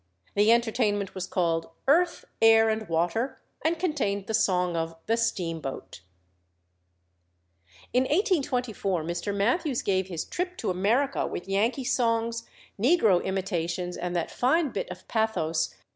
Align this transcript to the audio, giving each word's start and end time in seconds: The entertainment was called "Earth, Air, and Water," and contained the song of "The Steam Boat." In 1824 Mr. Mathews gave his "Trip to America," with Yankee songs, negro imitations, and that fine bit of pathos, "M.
The 0.33 0.51
entertainment 0.51 1.13
was 1.13 1.27
called 1.27 1.69
"Earth, 1.87 2.25
Air, 2.41 2.69
and 2.69 2.89
Water," 2.89 3.39
and 3.63 3.77
contained 3.77 4.25
the 4.25 4.33
song 4.33 4.75
of 4.75 4.95
"The 5.05 5.15
Steam 5.15 5.59
Boat." 5.61 6.01
In 7.93 8.05
1824 8.05 9.03
Mr. 9.03 9.31
Mathews 9.31 9.83
gave 9.83 10.07
his 10.07 10.25
"Trip 10.25 10.57
to 10.57 10.71
America," 10.71 11.27
with 11.27 11.47
Yankee 11.47 11.83
songs, 11.83 12.47
negro 12.81 13.23
imitations, 13.23 13.95
and 13.95 14.15
that 14.15 14.31
fine 14.31 14.69
bit 14.69 14.89
of 14.89 15.07
pathos, 15.07 15.71
"M. 15.71 15.77